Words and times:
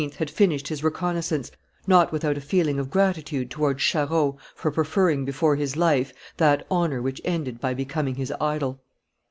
had 0.17 0.31
finished 0.31 0.67
his 0.69 0.83
reconnoissance, 0.83 1.51
not 1.85 2.11
without 2.11 2.35
a 2.35 2.41
feeling 2.41 2.79
of 2.79 2.89
gratitude 2.89 3.51
towards 3.51 3.83
Charost 3.83 4.39
for 4.55 4.71
preferring 4.71 5.25
before 5.25 5.55
his 5.57 5.77
life 5.77 6.11
that 6.37 6.65
honor 6.71 7.03
which 7.03 7.21
ended 7.23 7.61
by 7.61 7.75
becoming 7.75 8.15
his 8.15 8.33
idol. 8.41 8.81